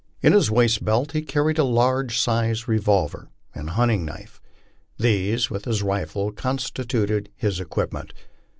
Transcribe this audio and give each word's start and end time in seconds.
In 0.23 0.33
his 0.33 0.49
waist 0.49 0.83
belt 0.83 1.11
he 1.11 1.21
carried 1.21 1.59
a 1.59 1.63
large 1.63 2.17
sized 2.17 2.63
revol 2.65 3.07
ver 3.07 3.29
and 3.53 3.67
a 3.69 3.73
hunting 3.73 4.03
knife. 4.03 4.41
These, 4.97 5.51
with 5.51 5.65
his 5.65 5.83
rifle, 5.83 6.31
constituted 6.31 7.29
his 7.35 7.59
equipment. 7.59 8.11